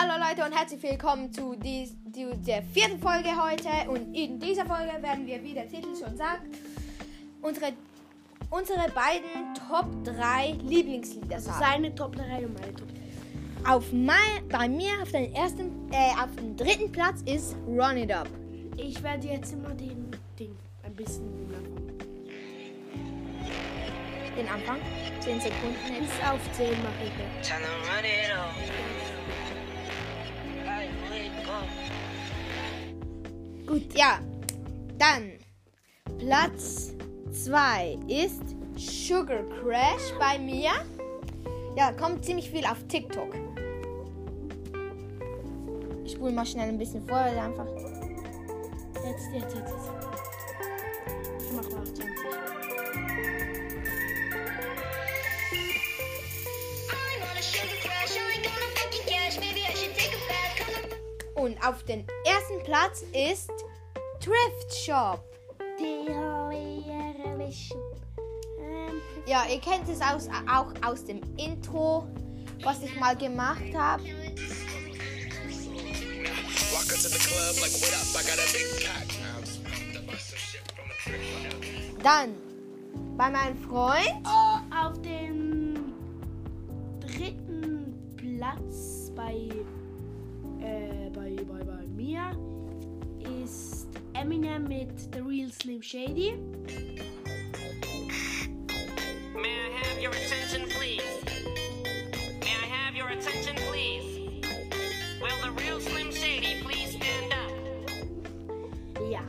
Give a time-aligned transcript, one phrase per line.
[0.00, 1.96] Hallo Leute und herzlich willkommen zu, dies,
[2.46, 3.90] der vierten Folge heute.
[3.90, 6.42] Und in dieser Folge werden wir, wie der Titel schon sagt,
[7.42, 7.72] unsere,
[8.48, 11.58] unsere beiden Top 3 Lieblingslieder Also sagen.
[11.58, 12.86] seine Top 3 und meine Top
[13.64, 13.74] 3.
[13.74, 18.12] Auf mein, bei mir auf den ersten, äh, auf dem dritten Platz ist Run It
[18.12, 18.28] Up.
[18.76, 21.98] Ich werde jetzt immer den Ding ein bisschen anfangen.
[24.36, 24.78] Den Anfang.
[25.18, 25.98] 10 Sekunden jetzt.
[25.98, 27.10] Bis auf 10 mache ich.
[33.66, 34.20] Gut, ja.
[34.98, 35.32] Dann
[36.18, 36.94] Platz
[37.32, 38.42] 2 ist
[38.76, 40.70] Sugar Crash bei mir.
[41.76, 43.34] Ja, kommt ziemlich viel auf TikTok.
[46.04, 47.66] Ich spule mal schnell ein bisschen vor, einfach.
[49.04, 49.90] Jetzt, jetzt, jetzt, jetzt.
[51.40, 52.57] Ich mache mal 20.
[61.48, 63.50] Und auf den ersten Platz ist
[64.20, 65.24] Thrift Shop.
[69.26, 72.06] Ja, ihr kennt es aus, auch aus dem Intro,
[72.62, 74.02] was ich mal gemacht habe.
[82.02, 82.34] Dann
[83.16, 84.12] bei meinem Freund.
[84.26, 85.94] Oh, auf dem
[87.00, 89.48] dritten Platz bei,
[90.60, 92.30] äh, bei, bei, bei mir
[93.42, 96.34] ist Eminem mit The Real Slim Shady.
[99.34, 101.02] May I have your attention, please?
[102.40, 104.04] May I have your attention, please?
[105.20, 107.50] Will the real Slim Shady please stand up?
[109.10, 109.24] Ja.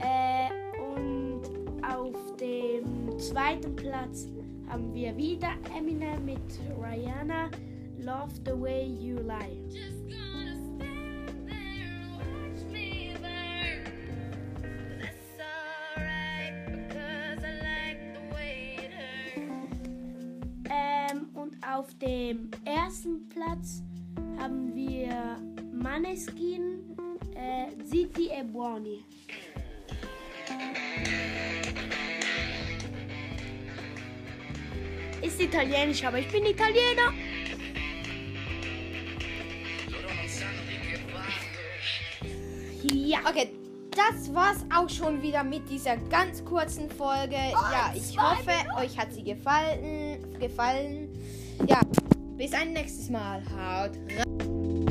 [0.00, 1.42] Äh, und
[1.82, 4.26] auf dem zweiten Platz
[4.68, 6.38] haben wir wieder Eminem mit
[6.78, 7.50] Rihanna,
[7.98, 10.08] Love the Way You Lie.
[21.78, 23.84] Auf dem ersten Platz
[24.36, 25.36] haben wir
[25.72, 26.96] Maneskin,
[27.36, 29.04] äh, Ziti e Buoni.
[35.22, 37.12] Ist italienisch, aber ich bin Italiener.
[42.92, 43.18] Ja.
[43.28, 43.50] Okay,
[43.92, 47.36] das war's auch schon wieder mit dieser ganz kurzen Folge.
[47.36, 50.38] ja, ich hoffe, euch hat sie gefallen.
[50.40, 51.08] gefallen.
[51.66, 51.80] Ja,
[52.36, 53.42] bis ein nächstes Mal.
[53.42, 54.87] Haut rein.